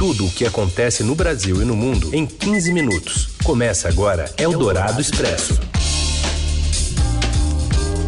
[0.00, 3.36] Tudo o que acontece no Brasil e no mundo em 15 minutos.
[3.44, 5.60] Começa agora Eldorado Expresso.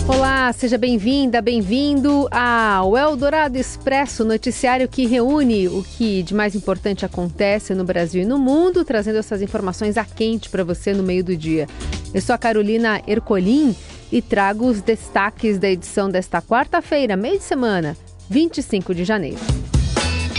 [0.09, 7.05] Olá, seja bem-vinda, bem-vindo ao Eldorado Expresso, noticiário que reúne o que de mais importante
[7.05, 11.23] acontece no Brasil e no mundo, trazendo essas informações a quente para você no meio
[11.23, 11.67] do dia.
[12.15, 13.77] Eu sou a Carolina Ercolim
[14.11, 17.95] e trago os destaques da edição desta quarta-feira, meio de semana,
[18.31, 19.62] 25 de janeiro.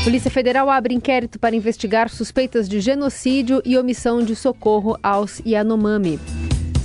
[0.03, 6.19] Polícia Federal abre inquérito para investigar suspeitas de genocídio e omissão de socorro aos Yanomami.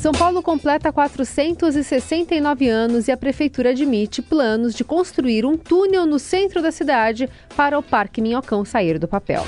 [0.00, 6.20] São Paulo completa 469 anos e a prefeitura admite planos de construir um túnel no
[6.20, 9.44] centro da cidade para o Parque Minhocão sair do papel.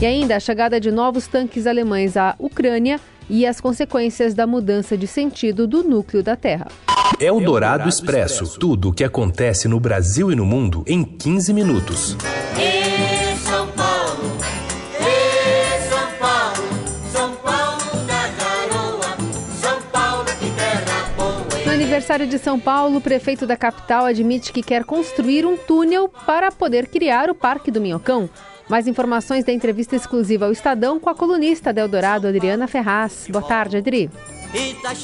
[0.00, 2.98] E ainda a chegada de novos tanques alemães à Ucrânia
[3.28, 6.68] e as consequências da mudança de sentido do núcleo da Terra.
[7.20, 8.58] É o Dourado Expresso.
[8.58, 12.16] Tudo o que acontece no Brasil e no mundo em 15 minutos.
[22.02, 26.50] Aniversário de São Paulo, o prefeito da capital admite que quer construir um túnel para
[26.50, 28.28] poder criar o Parque do Minhocão.
[28.68, 33.26] Mais informações da entrevista exclusiva ao Estadão com a colunista da Eldorado, Adriana Ferraz.
[33.28, 34.10] Boa tarde, Adri.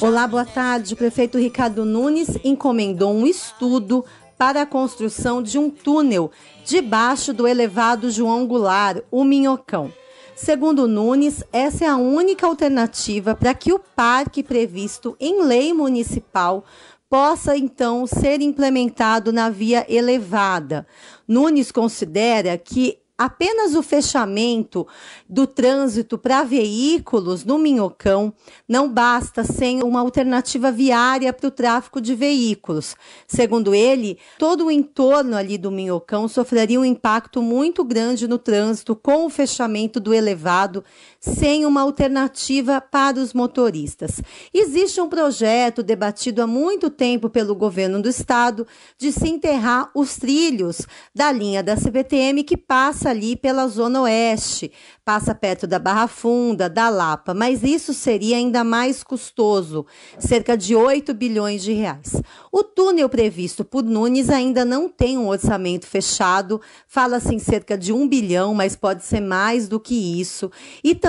[0.01, 0.93] Olá, boa tarde.
[0.93, 4.03] O prefeito Ricardo Nunes encomendou um estudo
[4.39, 6.31] para a construção de um túnel
[6.65, 9.91] debaixo do elevado João Goulart, o Minhocão.
[10.33, 16.63] Segundo Nunes, essa é a única alternativa para que o parque previsto em lei municipal
[17.09, 20.87] possa então ser implementado na via elevada.
[21.27, 24.87] Nunes considera que apenas o fechamento
[25.27, 28.33] do trânsito para veículos no Minhocão
[28.65, 32.95] não basta sem uma alternativa viária para o tráfego de veículos.
[33.27, 38.95] Segundo ele, todo o entorno ali do Minhocão sofreria um impacto muito grande no trânsito
[38.95, 40.81] com o fechamento do elevado
[41.19, 44.21] sem uma alternativa para os motoristas.
[44.53, 48.65] Existe um projeto debatido há muito tempo pelo governo do estado
[48.97, 54.71] de se enterrar os trilhos da linha da CPTM que passa ali pela zona oeste,
[55.03, 59.85] passa perto da Barra Funda, da Lapa, mas isso seria ainda mais custoso,
[60.17, 62.21] cerca de 8 bilhões de reais.
[62.51, 67.91] O túnel previsto por Nunes ainda não tem um orçamento fechado, fala-se em cerca de
[67.91, 70.49] 1 bilhão, mas pode ser mais do que isso.
[70.83, 71.08] E também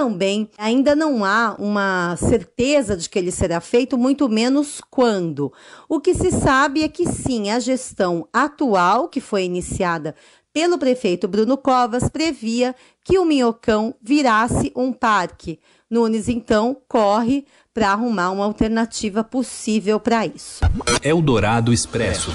[0.57, 5.53] ainda não há uma certeza de que ele será feito, muito menos quando.
[5.89, 10.15] O que se sabe é que sim, a gestão atual, que foi iniciada
[10.53, 12.75] pelo prefeito Bruno Covas, previa
[13.05, 15.59] que o Minhocão virasse um parque.
[15.91, 17.45] Nunes, então, corre
[17.75, 20.61] para arrumar uma alternativa possível para isso.
[21.03, 22.31] Eldorado Expresso.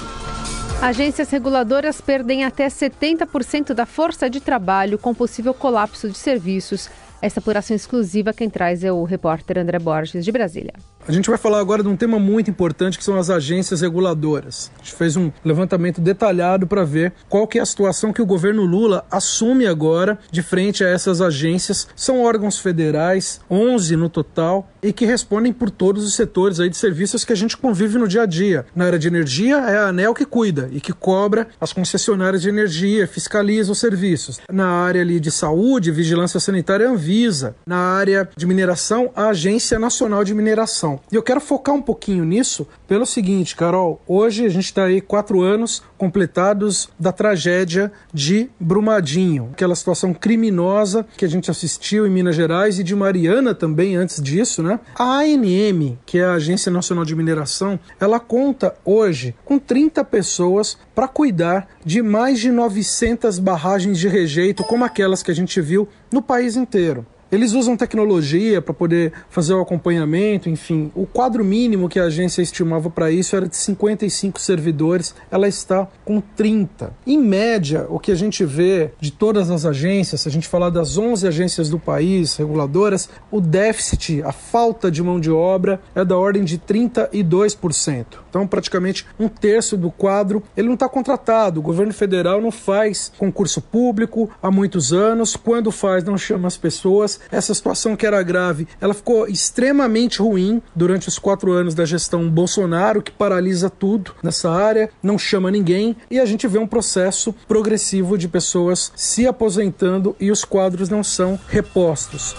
[0.80, 6.90] Agências reguladoras perdem até 70% da força de trabalho com possível colapso de serviços.
[7.26, 10.74] Essa apuração exclusiva quem traz é o repórter André Borges, de Brasília.
[11.08, 14.72] A gente vai falar agora de um tema muito importante que são as agências reguladoras.
[14.74, 18.26] A gente fez um levantamento detalhado para ver qual que é a situação que o
[18.26, 21.86] governo Lula assume agora de frente a essas agências.
[21.94, 26.76] São órgãos federais, 11 no total, e que respondem por todos os setores aí de
[26.76, 28.66] serviços que a gente convive no dia a dia.
[28.74, 32.48] Na área de energia é a ANEL que cuida e que cobra as concessionárias de
[32.48, 34.40] energia, fiscaliza os serviços.
[34.50, 37.54] Na área ali de saúde, vigilância sanitária, a Anvisa.
[37.64, 40.95] Na área de mineração, a Agência Nacional de Mineração.
[41.10, 44.00] E eu quero focar um pouquinho nisso pelo seguinte, Carol.
[44.06, 51.06] Hoje a gente está aí quatro anos completados da tragédia de Brumadinho, aquela situação criminosa
[51.16, 54.78] que a gente assistiu em Minas Gerais e de Mariana também antes disso, né?
[54.94, 60.78] A ANM, que é a Agência Nacional de Mineração, ela conta hoje com 30 pessoas
[60.94, 65.88] para cuidar de mais de 900 barragens de rejeito, como aquelas que a gente viu
[66.10, 67.06] no país inteiro.
[67.30, 70.92] Eles usam tecnologia para poder fazer o acompanhamento, enfim.
[70.94, 75.88] O quadro mínimo que a agência estimava para isso era de 55 servidores, ela está
[76.04, 76.92] com 30.
[77.06, 80.70] Em média, o que a gente vê de todas as agências, se a gente falar
[80.70, 86.04] das 11 agências do país reguladoras, o déficit, a falta de mão de obra é
[86.04, 88.25] da ordem de 32%.
[88.36, 91.58] Então, praticamente um terço do quadro ele não está contratado.
[91.58, 95.36] O governo federal não faz concurso público há muitos anos.
[95.36, 100.60] Quando faz, não chama as pessoas essa situação que era grave, ela ficou extremamente ruim
[100.74, 105.96] durante os quatro anos da gestão Bolsonaro, que paralisa tudo nessa área, não chama ninguém,
[106.10, 111.02] e a gente vê um processo progressivo de pessoas se aposentando e os quadros não
[111.02, 112.36] são repostos.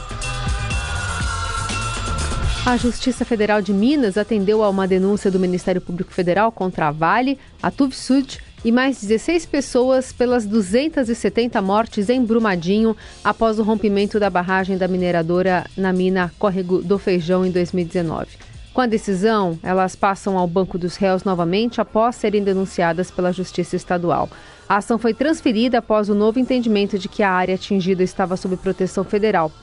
[2.67, 6.91] A Justiça Federal de Minas atendeu a uma denúncia do Ministério Público Federal contra a
[6.91, 12.93] Vale, a Tuvsud e mais 16 pessoas pelas 270 mortes em Brumadinho
[13.23, 18.31] após o rompimento da barragem da mineradora na mina Córrego do Feijão em 2019.
[18.73, 23.77] Com a decisão, elas passam ao banco dos réus novamente após serem denunciadas pela Justiça
[23.77, 24.29] Estadual.
[24.67, 28.57] A ação foi transferida após o novo entendimento de que a área atingida estava sob
[28.57, 29.53] proteção federal.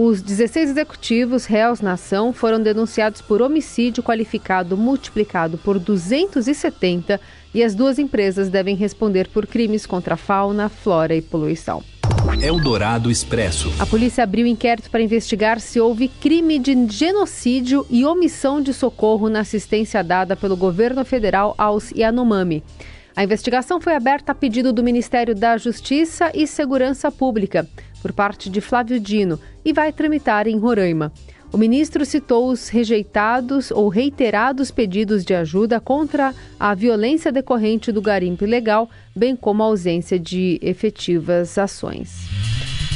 [0.00, 7.20] Os 16 executivos réus na ação foram denunciados por homicídio qualificado multiplicado por 270
[7.52, 11.82] e as duas empresas devem responder por crimes contra a fauna, flora e poluição.
[12.40, 13.72] Eldorado Expresso.
[13.80, 19.28] A polícia abriu inquérito para investigar se houve crime de genocídio e omissão de socorro
[19.28, 22.62] na assistência dada pelo governo federal aos Yanomami.
[23.16, 27.68] A investigação foi aberta a pedido do Ministério da Justiça e Segurança Pública,
[28.00, 31.12] por parte de Flávio Dino, e vai tramitar em Roraima.
[31.50, 38.02] O ministro citou os rejeitados ou reiterados pedidos de ajuda contra a violência decorrente do
[38.02, 42.28] garimpo ilegal, bem como a ausência de efetivas ações.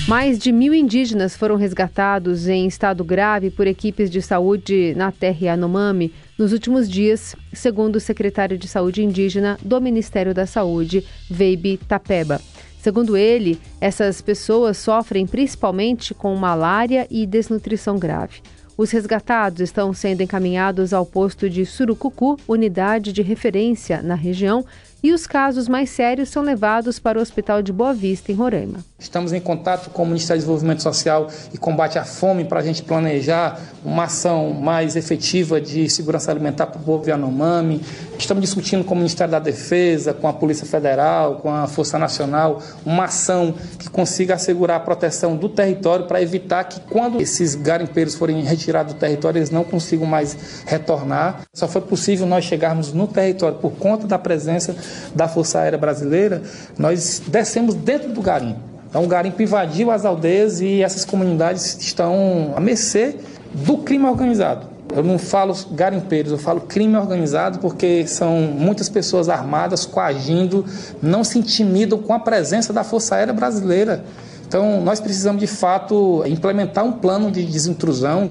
[0.06, 5.46] Mais de mil indígenas foram resgatados em estado grave por equipes de saúde na terra
[5.46, 11.78] Yanomami nos últimos dias, segundo o secretário de Saúde Indígena do Ministério da Saúde, Veibe
[11.78, 12.40] Tapeba.
[12.82, 18.42] Segundo ele, essas pessoas sofrem principalmente com malária e desnutrição grave.
[18.76, 24.64] Os resgatados estão sendo encaminhados ao posto de Surucucu, unidade de referência na região,
[25.02, 28.78] e os casos mais sérios são levados para o Hospital de Boa Vista, em Roraima.
[28.98, 32.62] Estamos em contato com o Ministério do Desenvolvimento Social e Combate à Fome para a
[32.62, 37.80] gente planejar uma ação mais efetiva de segurança alimentar para o povo Yanomami.
[38.16, 42.62] Estamos discutindo com o Ministério da Defesa, com a Polícia Federal, com a Força Nacional,
[42.86, 48.14] uma ação que consiga assegurar a proteção do território para evitar que, quando esses garimpeiros
[48.14, 51.40] forem retirados do território, eles não consigam mais retornar.
[51.52, 54.76] Só foi possível nós chegarmos no território por conta da presença
[55.14, 56.42] da Força Aérea Brasileira,
[56.78, 58.60] nós descemos dentro do garimpo.
[58.88, 63.16] Então, o garimpo invadiu as aldeias e essas comunidades estão à mercê
[63.54, 64.66] do crime organizado.
[64.94, 70.66] Eu não falo garimpeiros, eu falo crime organizado porque são muitas pessoas armadas coagindo,
[71.00, 74.04] não se intimidam com a presença da Força Aérea Brasileira.
[74.46, 78.30] Então, nós precisamos de fato implementar um plano de desintrusão.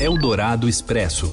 [0.00, 1.32] Eldorado Expresso.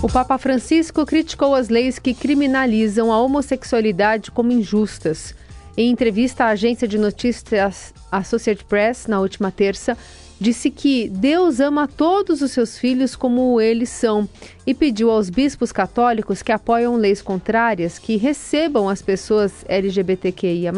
[0.00, 5.34] O Papa Francisco criticou as leis que criminalizam a homossexualidade como injustas.
[5.76, 9.98] Em entrevista à agência de notícias Associated Press, na última terça,
[10.40, 14.28] disse que Deus ama todos os seus filhos como eles são
[14.64, 20.72] e pediu aos bispos católicos que apoiam leis contrárias que recebam as pessoas LGBTQIA,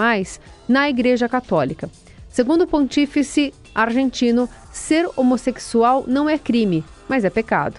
[0.66, 1.90] na Igreja Católica.
[2.30, 7.78] Segundo o pontífice argentino, ser homossexual não é crime, mas é pecado.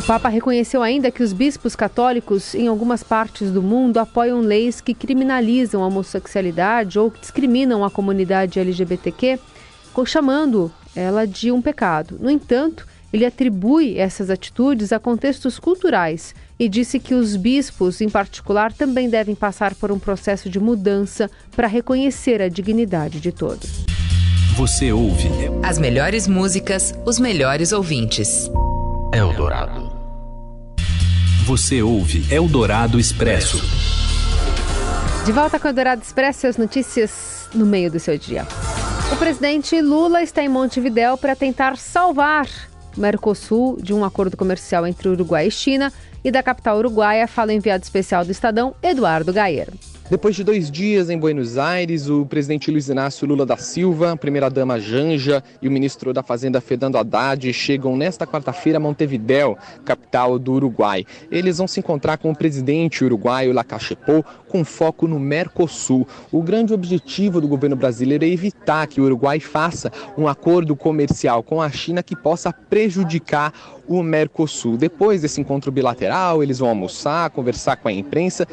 [0.00, 4.80] O Papa reconheceu ainda que os bispos católicos em algumas partes do mundo apoiam leis
[4.80, 9.38] que criminalizam a homossexualidade ou que discriminam a comunidade LGBTQ,
[10.06, 12.16] chamando ela de um pecado.
[12.18, 18.08] No entanto, ele atribui essas atitudes a contextos culturais e disse que os bispos, em
[18.08, 23.84] particular, também devem passar por um processo de mudança para reconhecer a dignidade de todos.
[24.56, 25.28] Você ouve
[25.62, 28.50] as melhores músicas, os melhores ouvintes.
[29.12, 29.89] Eldorado.
[31.50, 33.60] Você ouve Eldorado Expresso.
[35.26, 38.46] De volta com o Eldorado Expresso, as notícias no meio do seu dia.
[39.12, 42.46] O presidente Lula está em Montevidéu para tentar salvar
[42.96, 47.50] o Mercosul de um acordo comercial entre Uruguai e China e da capital uruguaia, fala
[47.50, 49.72] o enviado especial do Estadão, Eduardo Gaeiro.
[50.10, 54.16] Depois de dois dias em Buenos Aires, o presidente Luiz Inácio Lula da Silva, a
[54.16, 60.36] primeira-dama Janja e o ministro da Fazenda Fernando Haddad chegam nesta quarta-feira a Montevidéu, capital
[60.36, 61.06] do Uruguai.
[61.30, 66.04] Eles vão se encontrar com o presidente uruguaio Lacache Pou, com foco no Mercosul.
[66.32, 71.40] O grande objetivo do governo brasileiro é evitar que o Uruguai faça um acordo comercial
[71.40, 73.52] com a China que possa prejudicar
[73.86, 74.76] o Mercosul.
[74.76, 78.44] Depois desse encontro bilateral, eles vão almoçar, conversar com a imprensa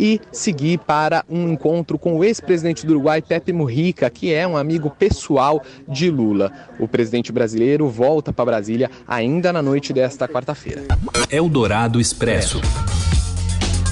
[0.00, 4.56] e seguir para um encontro com o ex-presidente do Uruguai, Pepe Mujica, que é um
[4.56, 6.50] amigo pessoal de Lula.
[6.78, 10.84] O presidente brasileiro volta para Brasília ainda na noite desta quarta-feira.
[11.30, 12.62] Eldorado Expresso.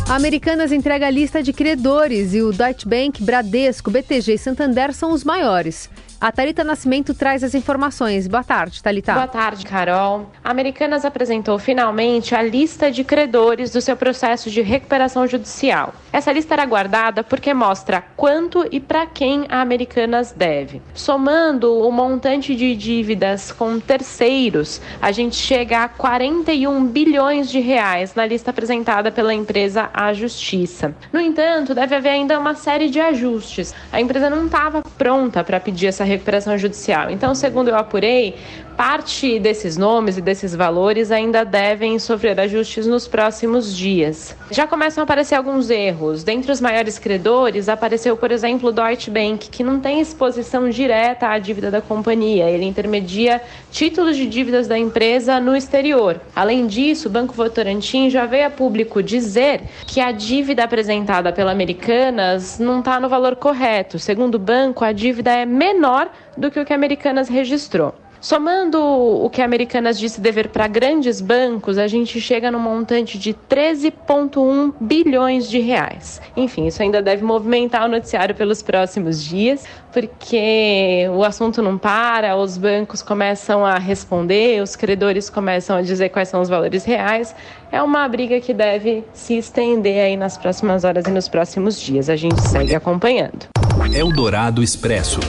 [0.09, 4.95] A Americanas entrega a lista de credores e o Deutsche Bank, Bradesco, BTG e Santander
[4.95, 5.91] são os maiores.
[6.21, 8.27] A Thalita Nascimento traz as informações.
[8.27, 9.13] Boa tarde, Thalita.
[9.13, 10.29] Boa tarde, Carol.
[10.43, 15.95] A Americanas apresentou finalmente a lista de credores do seu processo de recuperação judicial.
[16.13, 20.83] Essa lista era guardada porque mostra quanto e para quem a Americanas deve.
[20.93, 28.17] Somando o montante de dívidas com terceiros, a gente chega a 41 bilhões de reais
[28.17, 30.93] na lista apresentada pela empresa à justiça.
[31.13, 33.73] No entanto, deve haver ainda uma série de ajustes.
[33.93, 37.11] A empresa não estava pronta para pedir essa recuperação judicial.
[37.11, 38.35] Então, segundo eu apurei,
[38.79, 44.37] parte desses nomes e desses valores ainda devem sofrer ajustes nos próximos dias.
[44.53, 46.23] Já começam a aparecer alguns erros.
[46.23, 51.27] Dentre os maiores credores, apareceu, por exemplo, o Deutsche Bank, que não tem exposição direta
[51.27, 52.49] à dívida da companhia.
[52.49, 53.43] Ele intermedia
[53.73, 56.21] títulos de dívidas da empresa no exterior.
[56.37, 61.51] Além disso, o Banco Votorantim já veio a público dizer que a dívida apresentada pela
[61.51, 63.99] Americanas não está no valor correto.
[63.99, 67.93] Segundo o banco, a dívida é menor do que o que a Americanas registrou.
[68.21, 73.17] Somando o que a Americanas disse dever para grandes bancos, a gente chega no montante
[73.19, 76.21] de 13,1 bilhões de reais.
[76.37, 82.37] Enfim, isso ainda deve movimentar o noticiário pelos próximos dias, porque o assunto não para,
[82.37, 87.35] os bancos começam a responder, os credores começam a dizer quais são os valores reais.
[87.71, 92.11] É uma briga que deve se estender aí nas próximas horas e nos próximos dias.
[92.11, 93.47] A gente segue acompanhando.
[93.95, 95.21] Eldorado Expresso.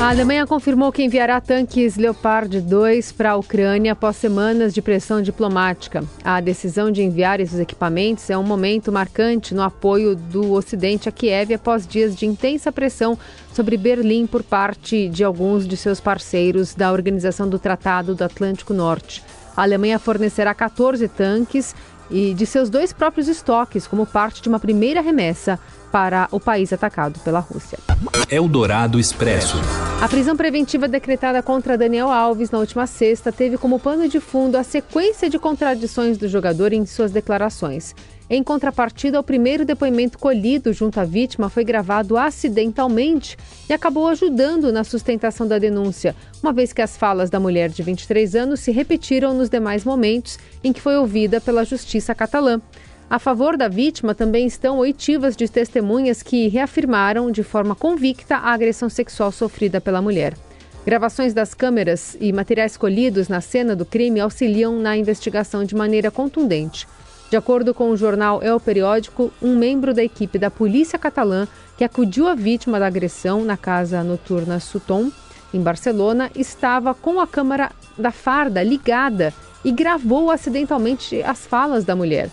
[0.00, 5.20] A Alemanha confirmou que enviará tanques Leopard 2 para a Ucrânia após semanas de pressão
[5.20, 6.02] diplomática.
[6.24, 11.12] A decisão de enviar esses equipamentos é um momento marcante no apoio do Ocidente a
[11.12, 13.16] Kiev após dias de intensa pressão
[13.52, 18.72] sobre Berlim por parte de alguns de seus parceiros da Organização do Tratado do Atlântico
[18.72, 19.22] Norte.
[19.54, 21.74] A Alemanha fornecerá 14 tanques
[22.10, 25.60] e de seus dois próprios estoques como parte de uma primeira remessa
[25.90, 27.78] para o país atacado pela Rússia.
[28.30, 29.56] Eldorado Expresso.
[30.00, 34.56] A prisão preventiva decretada contra Daniel Alves na última sexta teve como pano de fundo
[34.56, 37.94] a sequência de contradições do jogador em suas declarações.
[38.32, 43.36] Em contrapartida, o primeiro depoimento colhido junto à vítima foi gravado acidentalmente
[43.68, 47.82] e acabou ajudando na sustentação da denúncia, uma vez que as falas da mulher de
[47.82, 52.60] 23 anos se repetiram nos demais momentos em que foi ouvida pela justiça catalã.
[53.10, 58.52] A favor da vítima também estão oitivas de testemunhas que reafirmaram de forma convicta a
[58.52, 60.34] agressão sexual sofrida pela mulher.
[60.86, 66.08] Gravações das câmeras e materiais colhidos na cena do crime auxiliam na investigação de maneira
[66.08, 66.86] contundente.
[67.28, 71.82] De acordo com o jornal El Periódico, um membro da equipe da polícia catalã que
[71.82, 75.10] acudiu a vítima da agressão na casa noturna Sutton,
[75.52, 81.96] em Barcelona, estava com a câmera da farda ligada e gravou acidentalmente as falas da
[81.96, 82.30] mulher.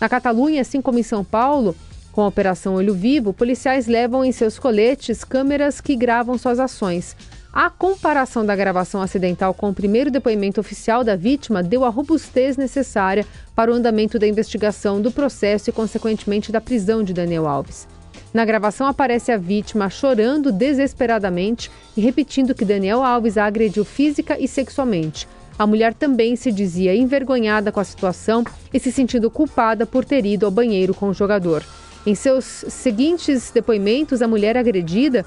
[0.00, 1.76] Na Catalunha, assim como em São Paulo,
[2.10, 7.14] com a Operação Olho Vivo, policiais levam em seus coletes câmeras que gravam suas ações.
[7.52, 12.56] A comparação da gravação acidental com o primeiro depoimento oficial da vítima deu a robustez
[12.56, 17.86] necessária para o andamento da investigação do processo e, consequentemente, da prisão de Daniel Alves.
[18.32, 24.38] Na gravação aparece a vítima chorando desesperadamente e repetindo que Daniel Alves a agrediu física
[24.38, 25.28] e sexualmente.
[25.60, 30.24] A mulher também se dizia envergonhada com a situação e se sentindo culpada por ter
[30.24, 31.62] ido ao banheiro com o jogador.
[32.06, 35.22] Em seus seguintes depoimentos, a mulher agredida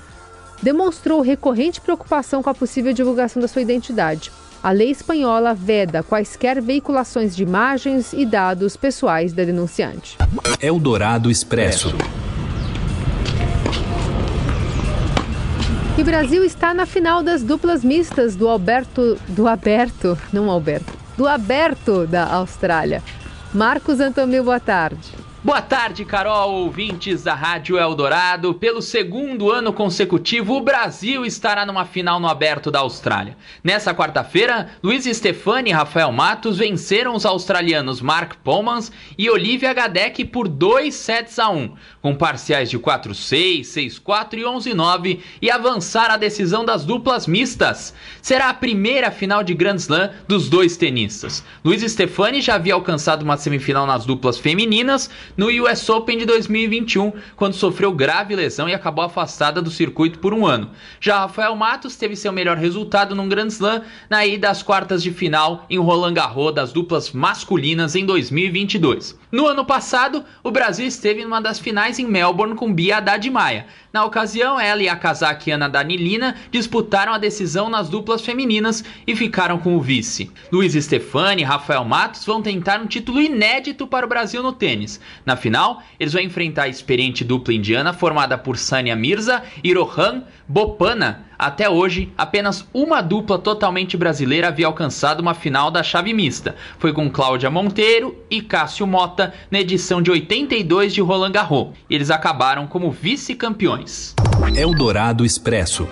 [0.60, 4.32] demonstrou recorrente preocupação com a possível divulgação da sua identidade.
[4.63, 10.18] A lei espanhola veda quaisquer veiculações de imagens e dados pessoais da denunciante.
[10.60, 11.96] Eldorado Expresso.
[15.95, 20.91] E o Brasil está na final das duplas mistas do Alberto, do Aberto, não Alberto,
[21.15, 23.03] do Aberto da Austrália.
[23.53, 25.12] Marcos Antomil, boa tarde.
[25.43, 28.53] Boa tarde, Carol, ouvintes da Rádio Eldorado.
[28.53, 33.35] Pelo segundo ano consecutivo, o Brasil estará numa final no Aberto da Austrália.
[33.62, 40.23] Nessa quarta-feira, Luiz Stefani e Rafael Matos venceram os australianos Mark Pomans e Olivia Gadec
[40.23, 46.15] por 2 sets a 1, com parciais de 4-6, 6-4 e 11-9 e avançar a
[46.15, 47.93] decisão das duplas mistas.
[48.21, 51.43] Será a primeira final de Grand Slam dos dois tenistas.
[51.65, 57.13] Luiz Stefani já havia alcançado uma semifinal nas duplas femininas, no US Open de 2021,
[57.36, 60.70] quando sofreu grave lesão e acabou afastada do circuito por um ano.
[61.00, 65.12] Já Rafael Matos teve seu melhor resultado num Grand Slam na ida às quartas de
[65.12, 69.18] final em Roland Garros das duplas masculinas em 2022.
[69.32, 73.66] No ano passado, o Brasil esteve numa das finais em Melbourne com Bia Haddad Maia.
[73.92, 79.58] Na ocasião, ela e a cazaquiana Danilina disputaram a decisão nas duplas femininas e ficaram
[79.58, 80.32] com o vice.
[80.52, 85.00] Luiz Stefani e Rafael Matos vão tentar um título inédito para o Brasil no tênis.
[85.25, 90.24] Na final, eles vão enfrentar a experiente dupla indiana formada por Sania Mirza e Rohan
[90.48, 91.25] Bopana.
[91.38, 96.56] Até hoje, apenas uma dupla totalmente brasileira havia alcançado uma final da chave mista.
[96.77, 101.70] Foi com Cláudia Monteiro e Cássio Mota na edição de 82 de Roland Garros.
[101.89, 104.13] Eles acabaram como vice-campeões.
[104.56, 105.88] Eldorado Expresso.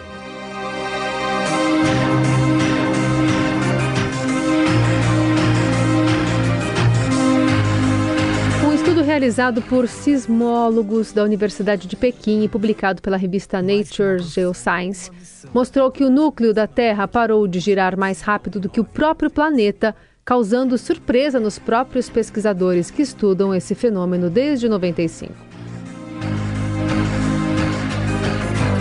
[9.31, 15.09] Realizado por sismólogos da Universidade de Pequim e publicado pela revista Nature Geoscience,
[15.53, 19.29] mostrou que o núcleo da Terra parou de girar mais rápido do que o próprio
[19.29, 19.95] planeta,
[20.25, 25.33] causando surpresa nos próprios pesquisadores que estudam esse fenômeno desde 95.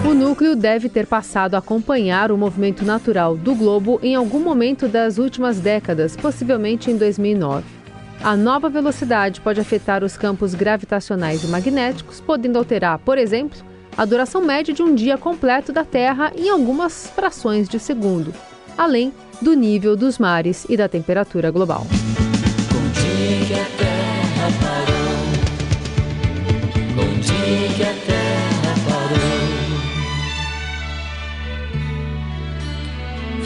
[0.04, 4.88] O núcleo deve ter passado a acompanhar o movimento natural do globo em algum momento
[4.88, 7.79] das últimas décadas, possivelmente em 2009.
[8.22, 13.58] A nova velocidade pode afetar os campos gravitacionais e magnéticos, podendo alterar, por exemplo,
[13.96, 18.34] a duração média de um dia completo da Terra em algumas frações de segundo,
[18.76, 19.10] além
[19.40, 21.86] do nível dos mares e da temperatura global.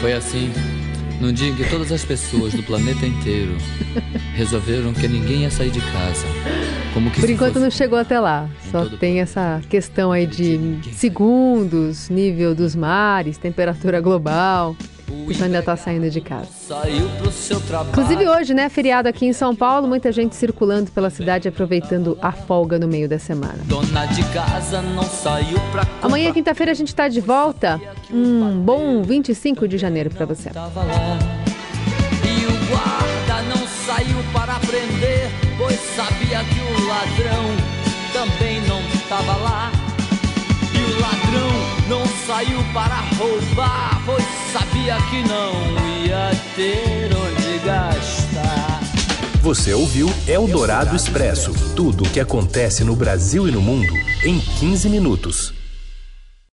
[0.01, 0.51] Foi assim
[1.19, 3.55] num dia em que todas as pessoas do planeta inteiro
[4.35, 6.25] resolveram que ninguém ia sair de casa.
[6.93, 7.63] Como que Por enquanto fosse...
[7.63, 8.49] não chegou até lá.
[8.71, 14.75] Só tem essa questão aí de segundos, nível dos mares, temperatura global.
[15.27, 16.47] Então ainda está saindo de casa.
[17.89, 22.31] Inclusive hoje, né, feriado aqui em São Paulo, muita gente circulando pela cidade aproveitando a
[22.31, 23.57] folga no meio da semana.
[26.01, 27.79] Amanhã, quinta-feira, a gente está de volta.
[28.11, 30.49] Um bom 25 de janeiro para você.
[30.49, 37.45] E o guarda não saiu para prender, pois sabia que o ladrão
[38.13, 39.71] também não estava lá.
[40.73, 41.51] E o ladrão
[41.89, 48.81] não saiu para roubar, pois sabia que não ia ter onde gastar.
[49.41, 54.89] Você ouviu Eldorado Expresso tudo o que acontece no Brasil e no mundo em 15
[54.89, 55.53] minutos.